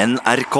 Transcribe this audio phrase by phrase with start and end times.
[0.00, 0.56] NRK.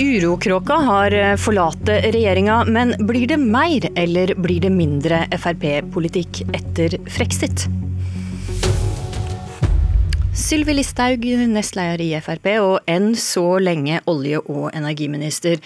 [0.00, 6.96] Urokråka har eh, forlatt regjeringa, men blir det mer eller blir det mindre Frp-politikk etter
[7.12, 7.68] Frexit?
[10.32, 15.60] Sylvi Listhaug, nestleder i Frp og enn så lenge olje- og energiminister.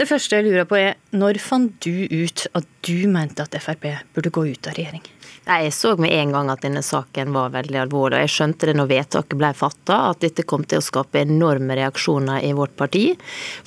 [0.00, 3.82] Det første jeg lurer på er, når fant du ut at du mente at Frp
[4.16, 5.02] burde gå ut av regjering?
[5.44, 8.16] Jeg så med en gang at denne saken var veldig alvorlig.
[8.16, 11.76] og Jeg skjønte det når vedtaket ble fatta, at dette kom til å skape enorme
[11.76, 13.10] reaksjoner i vårt parti.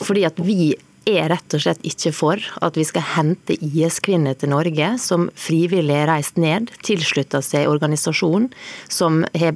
[0.01, 0.73] Fordi at vi
[1.05, 5.99] er rett og slett ikke for at vi skal hente IS-kvinner til Norge som frivillig
[5.99, 8.49] er reist ned, tilslutta seg organisasjonen
[8.89, 9.53] som har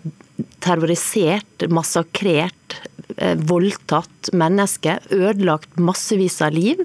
[0.64, 2.78] terrorisert, massakrert,
[3.18, 6.84] eh, voldtatt mennesker, ødelagt massevis av liv.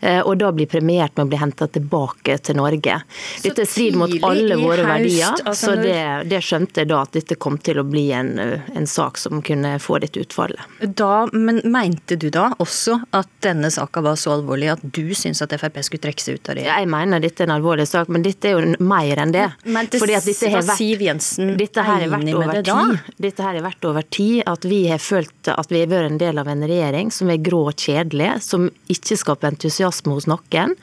[0.00, 3.00] Eh, og da blir premiert med å bli henta tilbake til Norge.
[3.42, 5.98] Dette strider mot alle våre haust, verdier, altså så det,
[6.30, 9.74] det, skjønte jeg da at dette kom til å bli en, en, sak som kunne
[9.82, 10.62] få dette utfallet.
[10.98, 15.42] Da, men Mente du da også at denne saka var så alvorlig at du syns
[15.44, 16.66] at Frp skulle trekke seg ut av det?
[16.68, 19.48] Jeg mener dette er en alvorlig sak, men dette er jo mer enn det.
[19.66, 22.64] Men det, Fordi at dette har vært, Siv Jensen dette her har vært over det?
[22.68, 23.18] Tid.
[23.28, 26.22] Dette her har vært over tid at vi har følt at vi har vært en
[26.22, 30.26] del av en regjering som er grå og kjedelig, som ikke skaper entusiasme entusiasme hos
[30.28, 30.74] noen.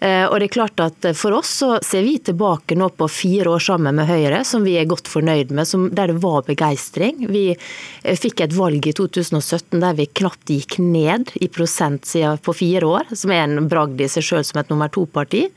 [0.00, 3.50] Eh, og det er klart at For oss så ser vi tilbake nå på fire
[3.50, 7.26] år sammen med Høyre som vi er godt fornøyd med, der det var begeistring.
[7.28, 12.38] Vi eh, fikk et valg i 2017 der vi knapt gikk ned i prosent siden
[12.38, 15.48] på fire år, som er en bragd i seg sjøl som et nummer to-parti.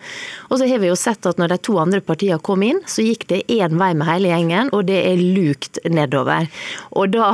[0.50, 3.05] Og så har vi jo sett at når de to andre partiene kom inn, så
[3.05, 6.50] gikk det én vei med hele gjengen, og det er lukt nedover.
[6.98, 7.31] Og da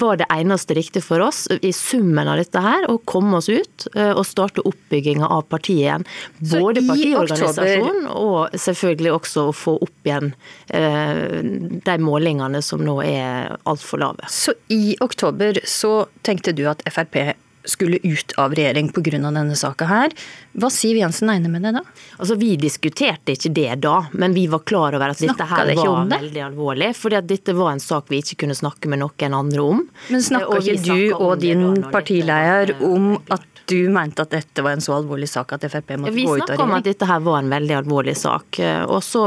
[0.00, 3.88] var det eneste riktige for oss, i summen av dette her, å komme oss ut
[3.94, 6.04] eh, og starte oppbygging oppbygginga av partiet igjen.
[6.38, 10.32] Både partiorganisasjonen og selvfølgelig også å få opp igjen
[10.68, 11.40] eh,
[11.84, 14.28] de målingene som nå er altfor lave.
[14.28, 17.16] Så i oktober så tenkte du at Frp
[17.64, 19.18] skulle ut av regjering pga.
[19.20, 20.14] denne saka her.
[20.52, 21.82] Hva Siv Jensen egner med det da?
[22.18, 26.06] Altså, Vi diskuterte ikke det da, men vi var klar over at dette her var
[26.06, 26.94] veldig alvorlig.
[26.96, 29.86] fordi at dette var en sak vi ikke kunne snakke med noen andre om.
[30.08, 34.82] Men snakka ikke du og din partileder om at du mente at dette var en
[34.82, 36.50] så alvorlig sak at Frp måtte vi gå ut av regjering?
[36.50, 38.58] Vi snakka om at dette her var en veldig alvorlig sak.
[38.90, 39.24] Og så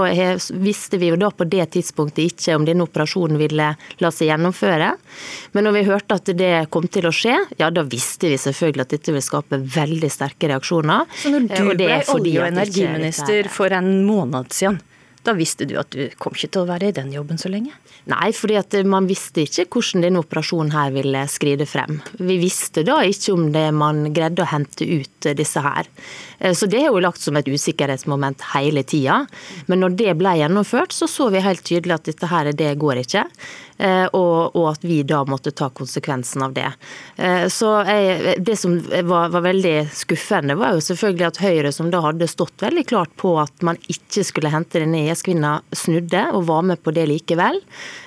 [0.63, 3.69] visste vi jo da på det tidspunktet ikke om denne operasjonen ville
[4.03, 4.91] la seg gjennomføre.
[5.55, 8.85] Men når vi hørte at det kom til å skje, ja da visste vi selvfølgelig
[8.85, 11.05] at dette ville skape veldig sterke reaksjoner.
[11.21, 14.81] Så når du ble olje- og energiminister for en måned siden,
[15.23, 17.71] da visste du at du kom ikke til å være i den jobben så lenge?
[18.11, 22.01] Nei, fordi at man visste ikke hvordan denne operasjonen her ville skride frem.
[22.19, 25.87] Vi visste da ikke om det man greide å hente ut disse her.
[26.39, 29.21] Eh, så det er jo lagt som et usikkerhetsmoment hele tida.
[29.71, 33.05] Men når det ble gjennomført, så så vi helt tydelig at dette her, det går
[33.05, 33.23] ikke.
[33.77, 36.69] Eh, og, og, at vi da måtte ta konsekvensen av det.
[37.17, 41.89] Eh, så jeg, Det som var, var, veldig skuffende, var jo selvfølgelig at Høyre, som
[41.93, 46.47] da hadde stått veldig klart på at man ikke skulle hente denne IS-kvinna, snudde og
[46.51, 47.59] var med på det likevel.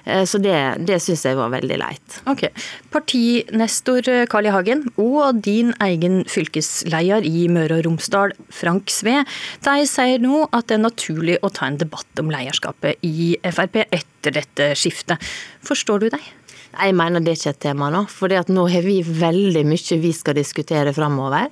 [0.05, 0.56] Eh, så det,
[0.87, 2.21] det syns jeg var veldig leit.
[2.31, 2.47] Ok.
[2.94, 4.55] Partinestor Carl I.
[4.56, 9.19] Hagen og din egen fylkesleder i Møre og Romsdal, Frank Sve,
[9.66, 13.82] de sier nå at det er naturlig å ta en debatt om leierskapet i Frp
[13.84, 15.22] etter dette skiftet.
[15.66, 16.32] Forstår du deg?
[16.76, 18.04] Jeg mener det er ikke et tema nå.
[18.12, 21.50] For nå har vi veldig mye vi skal diskutere framover.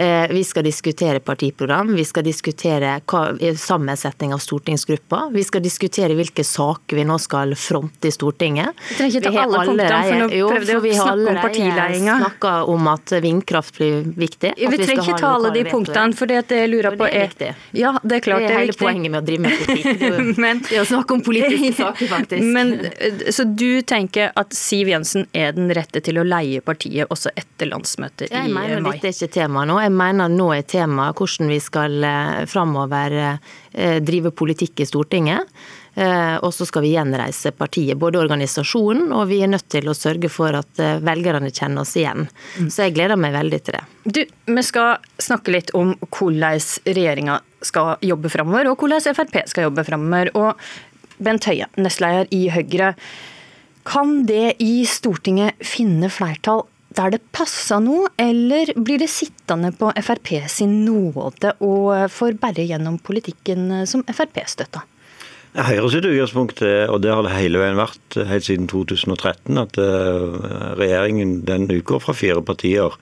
[0.00, 3.00] Eh, vi skal diskutere partiprogram, vi skal diskutere
[3.56, 5.28] sammensetning av stortingsgruppa.
[5.32, 8.78] Vi skal diskutere hvilke saker vi nå skal fronte i Stortinget.
[8.88, 12.22] Vi trenger ikke ta alle punktene, for nå prøvde vi å snakke om partiledelsen.
[12.24, 14.54] snakka om at vindkraft blir viktig.
[14.56, 17.50] vi, vi trenger ikke ta alle de punktene, for det jeg lurer på er viktig.
[17.76, 19.92] Ja, det er klart det er, det hele poenget med å drive med politikk.
[20.00, 22.48] Det er å snakke om politiske saker, faktisk.
[22.56, 22.72] Men,
[23.34, 27.70] så du tenker at Siv Jensen er den rette til å leie partiet også etter
[27.70, 28.42] landsmøtet i mai?
[28.44, 29.78] Jeg mener dette er ikke tema nå.
[29.80, 35.48] Jeg mener nå er tema hvordan vi skal eh, framover eh, drive politikk i Stortinget.
[35.94, 39.96] Eh, og så skal vi gjenreise partiet, både organisasjonen og vi er nødt til å
[39.96, 42.28] sørge for at velgerne kjenner oss igjen.
[42.60, 42.68] Mm.
[42.68, 43.84] Så jeg gleder meg veldig til det.
[44.04, 44.22] Du,
[44.60, 49.88] Vi skal snakke litt om hvordan regjeringa skal jobbe framover, og hvordan Frp skal jobbe
[49.88, 50.34] framover.
[50.36, 52.94] Og Bent Høie, nestleder i Høyre.
[53.88, 56.66] Kan det i Stortinget finne flertall
[56.98, 62.66] der det passa noe, eller blir det sittende på Frp sin nåde og får bære
[62.66, 64.82] gjennom politikken som Frp støtta?
[65.50, 69.78] Høyre sitt utgangspunkt er, og det har det hele veien vært helt siden 2013, at
[69.82, 70.36] eh,
[70.78, 72.94] regjeringen den utgår fra fire partier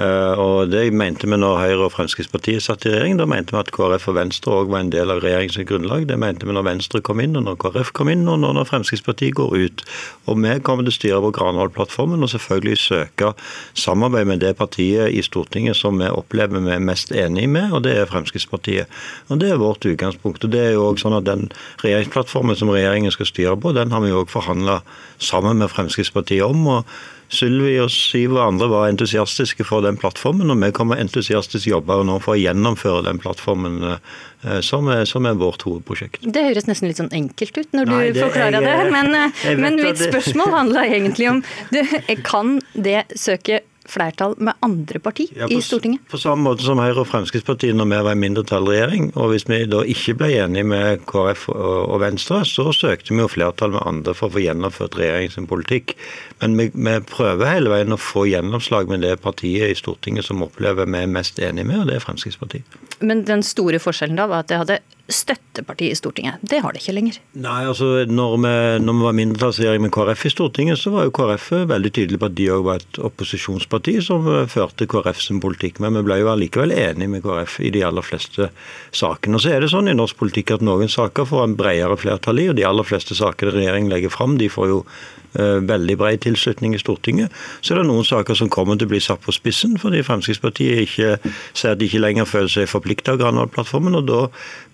[0.00, 3.18] og Det mente vi når Høyre og Fremskrittspartiet satt i regjering.
[3.20, 6.06] Da mente vi at KrF og Venstre òg var en del av regjeringens grunnlag.
[6.08, 9.36] Det mente vi når Venstre kom inn, og når KrF kom inn, og når Fremskrittspartiet
[9.36, 9.84] går ut.
[10.26, 13.34] Og Vi kommer til å styre på Granholm-plattformen og selvfølgelig søke
[13.74, 17.84] samarbeid med det partiet i Stortinget som vi opplever vi er mest enig med, og
[17.84, 18.86] det er Fremskrittspartiet.
[19.28, 20.44] Og Det er vårt utgangspunkt.
[20.44, 21.50] og det er jo også sånn at Den
[21.84, 24.82] regjeringsplattformen som regjeringen skal styre på, den har vi òg forhandla
[25.18, 26.66] sammen med Fremskrittspartiet om.
[26.66, 26.84] og
[27.30, 32.18] Sylvi og syv andre var entusiastiske for den plattformen, og vi kommer entusiastisk jobbe nå
[32.24, 36.24] for å gjennomføre den plattformen eh, som er, som er vårt hovedprosjekt.
[36.26, 39.14] Det høres nesten litt sånn enkelt ut når du Nei, det, forklarer jeg, det, men,
[39.14, 41.86] eh, men mitt spørsmål handla egentlig om det,
[42.26, 46.04] Kan det søke flertall med andre parti ja, på, i Stortinget?
[46.10, 49.10] På samme måte som Høyre og Fremskrittspartiet når vi var i mindretallsregjering.
[49.16, 53.30] Og hvis vi da ikke ble enige med KrF og Venstre, så søkte vi jo
[53.30, 55.96] flertall med andre for å få gjennomført regjeringens politikk.
[56.42, 60.44] Men vi, vi, prøver hele veien å få gjennomslag med det partiet i Stortinget som
[60.46, 62.80] opplever vi er mest enige med, og det er Fremskrittspartiet.
[63.00, 64.80] Men den store forskjellen da var at det hadde
[65.14, 66.40] støtteparti i Stortinget.
[66.42, 67.18] Det har det ikke lenger.
[67.38, 68.54] Nei, altså når vi,
[68.84, 72.30] når vi var mindretallsregjering med KrF i Stortinget, så var jo KrF veldig tydelig på
[72.30, 75.80] at de òg var et opposisjonsparti som førte KrF sin politikk.
[75.84, 78.50] Men vi ble jo allikevel enige med KrF i de aller fleste
[78.90, 79.38] sakene.
[79.38, 82.42] Og så er det sånn i norsk politikk at noen saker får en bredere flertall
[82.42, 84.84] i, og de aller fleste sakene regjeringen legger fram, de får jo
[85.32, 87.30] Eh, veldig bred tilslutning i Stortinget.
[87.62, 90.80] Så er det noen saker som kommer til å bli satt på spissen, fordi Fremskrittspartiet
[90.82, 91.10] ikke
[91.54, 93.94] ser at de ikke lenger føler seg forplikta av Granavolden-plattformen.
[93.94, 94.20] og Da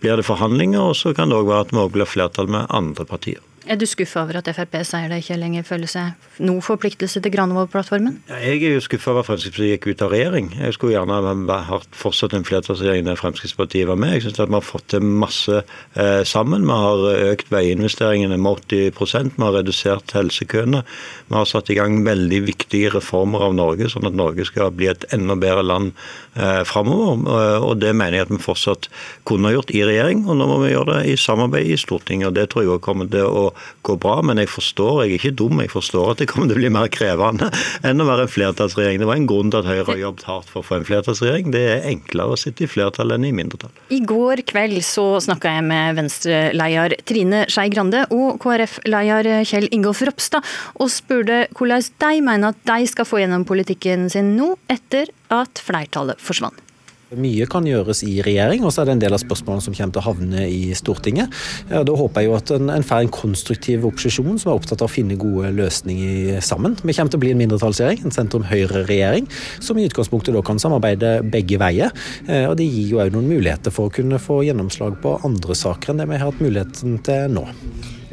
[0.01, 3.07] blir det forhandlinger, og så kan det òg være at vi blir flertall med andre
[3.09, 3.43] partier.
[3.67, 7.33] Er du skuffa over at Frp sier det ikke lenger føler seg noe forpliktelse til
[7.35, 8.21] Granavolden-plattformen?
[8.31, 10.53] Jeg er jo skuffa over at Fremskrittspartiet gikk ut av regjering.
[10.55, 14.15] Jeg skulle gjerne hatt fortsatt en flertallsregjering der Fremskrittspartiet var med.
[14.15, 16.63] Jeg syns vi har fått til masse eh, sammen.
[16.69, 20.85] Vi har økt veiinvesteringene med 80 vi har redusert helsekøene.
[21.27, 24.93] Vi har satt i gang veldig viktige reformer av Norge, sånn at Norge skal bli
[24.93, 25.91] et enda bedre land
[26.39, 27.27] eh, framover.
[27.67, 28.87] Og det mener jeg at vi fortsatt
[29.27, 32.31] kunne gjort i regjering, og nå må vi gjøre det i samarbeid i Stortinget.
[32.31, 33.47] og Det tror jeg også kommer til å
[33.87, 34.19] går bra.
[34.27, 36.73] Men jeg forstår, jeg er ikke dum, jeg forstår at det kommer til å bli
[36.75, 37.51] mer krevende
[37.87, 39.01] enn å være en flertallsregjering.
[39.03, 41.53] Det var en grunn til at Høyre har jobbet hardt for å få en flertallsregjering.
[41.55, 43.73] Det er enklere å sitte i flertall enn i mindretall.
[43.95, 50.03] I går kveld så snakka jeg med Venstre-leder Trine Skei Grande og KrF-leder Kjell Ingolf
[50.07, 50.45] Ropstad,
[50.81, 55.63] og spurte hvordan de mener at de skal få gjennom politikken sin nå, etter at
[55.63, 56.66] flertallet forsvant.
[57.15, 59.95] Mye kan gjøres i regjering, og så er det en del av spørsmålene som kommer
[59.95, 61.31] til å havne i Stortinget.
[61.71, 64.89] Da håper jeg jo at en, en får en konstruktiv opposisjon som er opptatt av
[64.89, 66.75] å finne gode løsninger sammen.
[66.83, 69.31] Vi kommer til å bli en mindretallsregjering, en sentrum-høyre-regjering,
[69.63, 71.95] som i utgangspunktet da kan samarbeide begge veier.
[72.27, 75.55] Eh, og Det gir jo òg noen muligheter for å kunne få gjennomslag på andre
[75.63, 77.47] saker enn det vi har hatt muligheten til nå.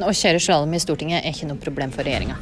[0.02, 2.34] Å kjøre slalåm i Stortinget er ikke noe problem for regjeringa?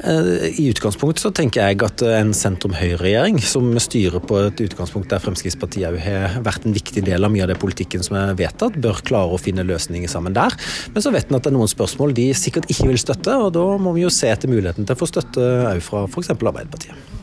[0.00, 5.20] Eh, I utgangspunktet så tenker jeg at en sentrum-høyre-regjering som styrer på et utgangspunkt der
[5.20, 8.78] Fremskrittspartiet òg har vært en viktig del av mye av det politikken som er vedtatt,
[8.80, 10.56] bør klare å finne løsninger sammen der.
[10.94, 13.52] Men så vet en at det er noen spørsmål de sikkert ikke vil støtte, og
[13.56, 16.32] da må vi jo se etter muligheten til å få støtte òg fra f.eks.
[16.36, 17.15] Arbeiderpartiet.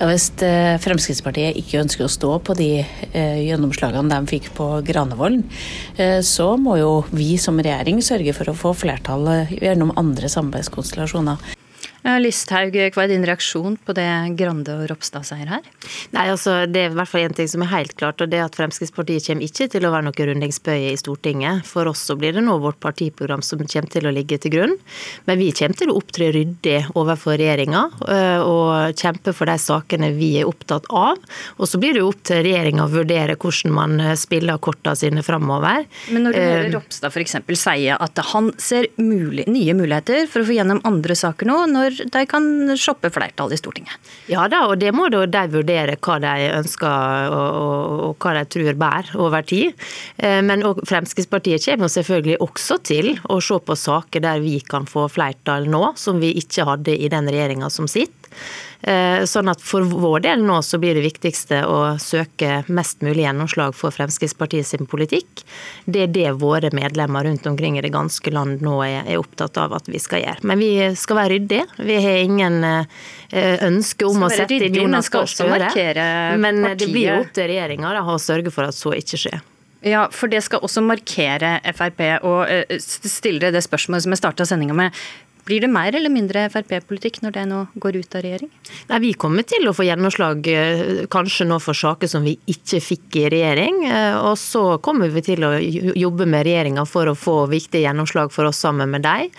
[0.00, 4.68] Ja, Hvis eh, Fremskrittspartiet ikke ønsker å stå på de eh, gjennomslagene de fikk på
[4.86, 5.44] Granevolden,
[6.00, 11.59] eh, så må jo vi som regjering sørge for å få flertall gjennom andre samarbeidskonstellasjoner.
[12.00, 14.06] Listhaug, hva er din reaksjon på det
[14.38, 15.66] Grande og Ropstad sier her?
[16.14, 18.40] Nei, altså, Det er i hvert fall én ting som er helt klart, og det
[18.40, 21.66] er at Fremskrittspartiet kommer ikke til å være noe rundingsbøye i Stortinget.
[21.68, 24.76] For oss så blir det nå vårt partiprogram som kommer til å ligge til grunn.
[25.28, 30.12] Men vi kommer til å opptre ryddig overfor regjeringa øh, og kjempe for de sakene
[30.16, 31.20] vi er opptatt av.
[31.60, 34.96] Og så blir det jo opp til regjeringa å vurdere hvordan man øh, spiller kortene
[34.96, 35.84] sine framover.
[36.08, 37.36] Men når du hører Ropstad f.eks.
[37.60, 41.89] si at han ser mulig, nye muligheter for å få gjennom andre saker nå, når
[41.98, 42.46] når de kan
[42.78, 44.12] shoppe flertall i Stortinget.
[44.30, 48.34] Ja da, og det må da de vurdere hva de ønsker og, og, og hva
[48.38, 49.74] de tror bærer over tid.
[50.18, 55.08] Eh, men Fremskrittspartiet kommer selvfølgelig også til å se på saker der vi kan få
[55.12, 58.19] flertall nå, som vi ikke hadde i den regjeringa som sitter.
[58.82, 63.26] Eh, sånn at For vår del nå så blir det viktigste å søke mest mulig
[63.26, 65.44] gjennomslag for Fremskrittspartiet sin politikk.
[65.84, 69.76] Det er det våre medlemmer rundt omkring i det ganske land nå er, opptatt av
[69.76, 70.46] at vi skal gjøre.
[70.48, 71.68] Men vi skal være ryddige.
[71.76, 72.88] Vi har ingen eh,
[73.68, 76.10] ønske om å sette inn Jonas Gahr Støre.
[76.40, 79.40] Men det blir opp til regjeringa å sørge for at så ikke skjer.
[79.80, 82.02] Ja, for det skal også markere Frp.
[82.28, 85.04] Og eh, stille det spørsmålet som jeg starta sendinga med.
[85.50, 88.50] Blir det mer eller mindre Frp-politikk når det nå går ut av regjering?
[88.86, 92.78] Nei, Vi kommer til å få gjennomslag eh, kanskje nå for saker som vi ikke
[92.78, 93.80] fikk i regjering.
[93.88, 98.30] Eh, og så kommer vi til å jobbe med regjeringa for å få viktige gjennomslag
[98.30, 99.32] for oss sammen med dem.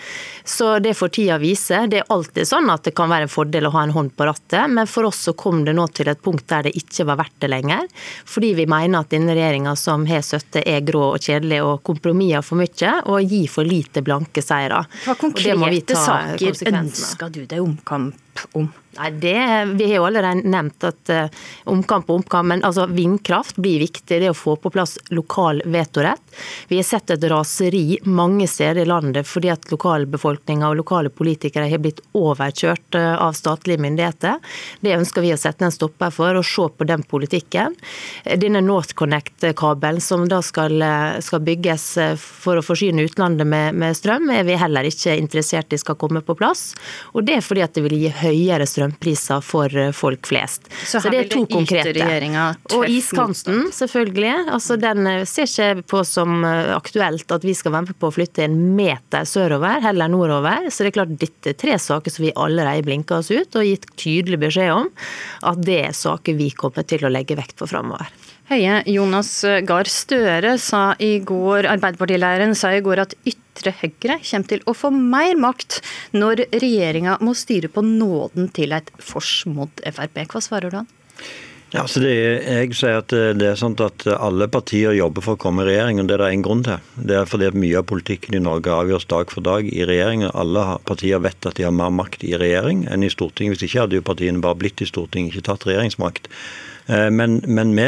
[0.44, 1.80] Så det får tida vise.
[1.88, 4.28] Det er alltid sånn at det kan være en fordel å ha en hånd på
[4.28, 7.22] rattet, men for oss så kom det nå til et punkt der det ikke var
[7.22, 7.88] verdt det lenger.
[8.28, 12.44] Fordi vi mener at denne regjeringa som har støtte, er grå og kjedelig og kompromisser
[12.44, 14.84] for mye og gir for lite blanke seire.
[15.06, 18.70] Hva konkrete saker ønsker du deg omkamp om?
[18.92, 23.56] Nei, det, Vi har jo allerede nevnt at uh, omkamp og omkamp, men altså, vindkraft
[23.56, 24.18] blir viktig.
[24.20, 26.20] Det å få på plass lokal vetorett.
[26.68, 31.70] Vi har sett et raseri mange steder i landet fordi at lokalbefolkninga og lokale politikere
[31.72, 34.42] har blitt overkjørt uh, av statlige myndigheter.
[34.84, 37.78] Det ønsker vi å sette en stopper for, og se på den politikken.
[38.28, 40.84] Denne NorthConnect-kabelen som da skal,
[41.24, 41.86] skal, bygges
[42.20, 46.20] for å forsyne utlandet med, med strøm, er vi heller ikke interessert i skal komme
[46.24, 46.74] på plass.
[47.16, 50.68] Og det er fordi at det vil gi høyere strømpriser for eh, folk flest.
[50.84, 52.06] Så, Så det er to konkrete.
[52.76, 54.34] Og iskanten, selvfølgelig.
[54.54, 58.10] Altså, den eh, ser ikke på som eh, aktuelt at vi skal være med på
[58.10, 60.68] å flytte en meter sørover, heller nordover.
[60.70, 63.68] Så det er klart dette er tre saker som vi allerede blinker oss ut og
[63.68, 64.90] gitt tydelig beskjed om
[65.48, 68.10] at det er saker vi kommer til å legge vekt på framover.
[68.50, 69.30] Høie, Jonas
[69.64, 73.14] Gahr Støre sa i går, Arbeiderpartileiren sa i går at
[73.52, 75.80] ytre høyre kommer til å få mer makt
[76.16, 80.24] når regjeringa må styre på nåden til et fors mot Frp.
[80.32, 80.90] Hva svarer du han?
[81.72, 85.38] Ja, så det er, jeg sier at det er sånn at Alle partier jobber for
[85.38, 86.90] å komme i regjering, og det er det en grunn til.
[87.00, 90.26] Det er fordi Mye av politikken i Norge avgjøres dag for dag i regjering.
[90.28, 93.56] Alle partier vet at de har mer makt i regjering enn i Stortinget.
[93.56, 96.28] Hvis ikke hadde jo partiene bare blitt i Stortinget, ikke tatt regjeringsmakt.
[96.86, 97.84] Eh, men, men vi,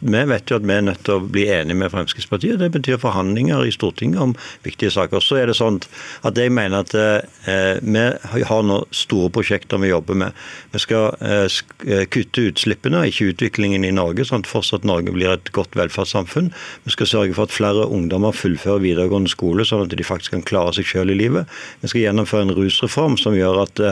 [0.00, 2.58] vi, vet jo at vi er nødt til å bli enige med Fremskrittspartiet.
[2.60, 4.34] Det betyr forhandlinger i Stortinget om
[4.66, 5.22] viktige saker.
[5.22, 5.80] Så er det sånn
[6.26, 10.42] at jeg mener at eh, vi har nå store prosjekter vi jobber med.
[10.74, 15.52] Vi skal eh, kutte utslippene, ikke utviklingen i Norge, sånn at fortsatt Norge blir et
[15.54, 16.50] godt velferdssamfunn.
[16.86, 20.46] Vi skal sørge for at flere ungdommer fullfører videregående skole, sånn at de faktisk kan
[20.46, 21.50] klare seg selv i livet.
[21.82, 23.82] Vi skal gjennomføre en rusreform som gjør at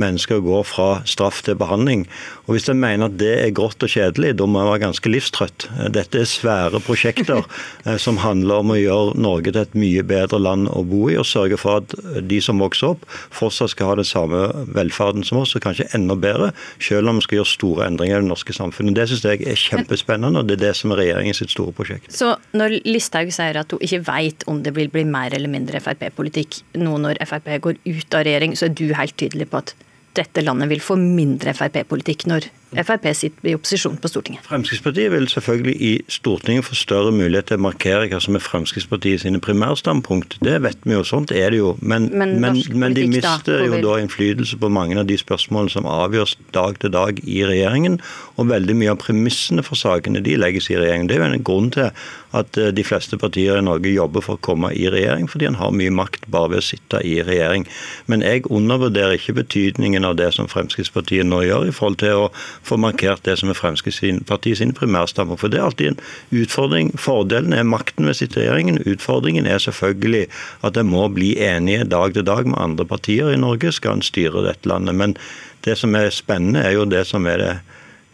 [0.00, 2.04] mennesker går fra straff til behandling.
[2.44, 4.34] Og Hvis en mener at det er grått og kjedelig.
[4.38, 5.66] Da må jeg være ganske livstrøtt.
[5.94, 7.42] Dette er svære prosjekter
[7.86, 11.18] eh, som handler om å gjøre Norge til et mye bedre land å bo i,
[11.20, 11.94] og sørge for at
[12.28, 16.16] de som vokser opp, fortsatt skal ha den samme velferden som oss, og kanskje enda
[16.18, 18.96] bedre, selv om vi skal gjøre store endringer i det norske samfunnet.
[18.98, 22.10] Det syns jeg er kjempespennende, og det er det som er regjeringens store prosjekt.
[22.14, 25.80] Så når Listhaug sier at hun ikke vet om det vil bli mer eller mindre
[25.84, 29.74] Frp-politikk nå når Frp går ut av regjering, så er du helt tydelig på at
[30.14, 34.44] dette landet vil få mindre Frp-politikk når Frp sitter i opposisjon på Stortinget.
[34.48, 39.22] Fremskrittspartiet vil selvfølgelig i Stortinget få større mulighet til å markere hva som er Fremskrittspartiet
[39.24, 40.38] sine primærstandpunkt.
[40.44, 41.74] Det vet vi jo, sånt er det jo.
[41.80, 45.74] Men, men, men, men de mister da, jo da innflytelse på mange av de spørsmålene
[45.76, 48.00] som avgjøres dag til dag i regjeringen.
[48.38, 51.10] Og veldig mye av premissene for sakene de legges i regjeringen.
[51.10, 51.90] Det er jo en grunn til
[52.34, 55.58] at eh, de fleste partier i Norge jobber for å komme i regjering, fordi en
[55.60, 57.66] har mye makt bare ved å sitte i regjering.
[58.10, 62.30] Men jeg undervurderer ikke betydningen av det som Fremskrittspartiet nå gjør, i forhold til å
[62.66, 66.92] få markert det som er Fremskrittspartiet sine primærstamme, For det er alltid en utfordring.
[66.98, 68.82] Fordelen er makten ved sitt regjeringen.
[68.84, 70.26] Utfordringen er selvfølgelig
[70.66, 74.06] at en må bli enige dag til dag med andre partier i Norge, skal en
[74.06, 74.94] styre dette landet.
[74.94, 75.16] Men
[75.64, 77.54] det som er spennende, er jo det som er det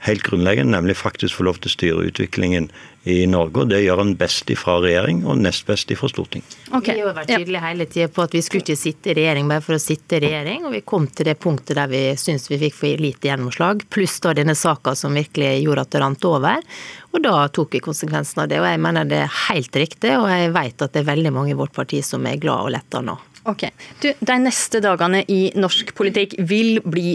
[0.00, 2.70] helt grunnleggende, nemlig faktisk få lov til å styre utviklingen
[3.08, 3.62] i Norge.
[3.62, 6.44] og Det gjør en best fra regjering og nest best fra storting.
[6.72, 6.96] Okay.
[6.96, 9.64] Vi har vært tydelige hele tida på at vi skulle ikke sitte i regjering bare
[9.64, 10.64] for å sitte i regjering.
[10.66, 14.18] og Vi kom til det punktet der vi syns vi fikk for lite gjennomslag, pluss
[14.24, 16.68] da denne saka som virkelig gjorde at det rant over.
[17.10, 18.60] Og da tok vi konsekvensen av det.
[18.60, 21.52] og Jeg mener det er helt riktig, og jeg vet at det er veldig mange
[21.52, 23.18] i vårt parti som er glad og letta nå.
[23.48, 23.64] Ok.
[24.02, 27.14] Du, De neste dagene i norsk politikk vil bli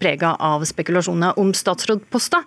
[0.00, 2.46] prega av spekulasjoner om statsrådposter.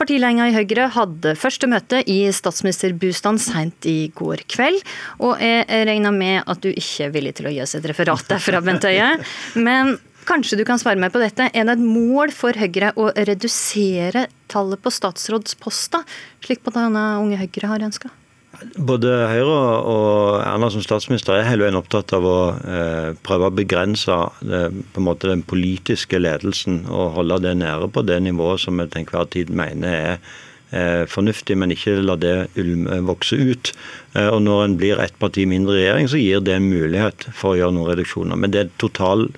[0.00, 4.82] Partiledelsen i Høyre hadde første møte i statsministerbostaden sent i går kveld.
[5.24, 8.28] Og jeg regner med at du ikke er villig til å gi oss et referat
[8.28, 9.14] derfra, Bent Høie.
[9.56, 9.96] Men
[10.28, 11.48] kanskje du kan svare meg på dette.
[11.48, 16.04] Er det et mål for Høyre å redusere tallet på statsrådsposter,
[16.44, 18.12] slik på denne Unge Høyre har ønska?
[18.58, 23.54] Både Høyre og Erna som statsminister er hele veien opptatt av å eh, prøve å
[23.54, 28.80] begrense det, eh, måte den politiske ledelsen og holde det nede på det nivået som
[28.80, 30.18] vi til enhver tid mener er
[30.72, 33.72] eh, fornuftig, men ikke la det ulme vokse ut.
[34.14, 37.28] Eh, og Når en blir ett parti mindre i regjering, så gir det en mulighet
[37.30, 38.36] for å gjøre noen reduksjoner.
[38.36, 39.28] Men det er total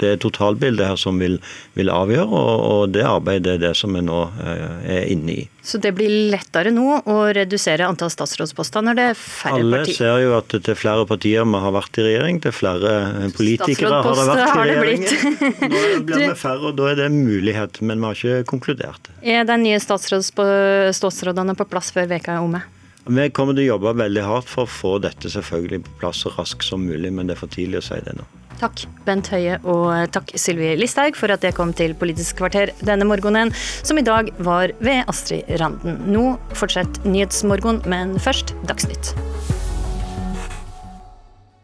[0.00, 1.38] det er totalbildet her som vil,
[1.78, 5.44] vil avgjøre, og, og, det arbeidet er det som vi nå er inne i.
[5.62, 9.92] Så det blir lettere nå å redusere antall statsrådsposter når det er færre Alle partier?
[9.92, 12.56] Alle ser jo at det er flere partier vi har vært i regjering, det er
[12.56, 12.96] flere
[13.36, 15.06] politikere har det vært i regjering.
[15.74, 19.12] Nå blir vi færre, og da er det en mulighet, men vi har ikke konkludert.
[19.20, 22.64] Er de nye statsrådene på plass før veka er omme?
[23.10, 26.32] Vi kommer til å jobbe veldig hardt for å få dette selvfølgelig på plass så
[26.36, 28.26] raskt som mulig, men det er for tidlig å si det nå.
[28.60, 33.08] Takk Bent Høie og takk Sylvi Listhaug for at jeg kom til Politisk kvarter denne
[33.08, 35.96] morgenen, som i dag var ved Astrid Randen.
[36.12, 39.14] Nå fortsetter Nyhetsmorgen, men først Dagsnytt.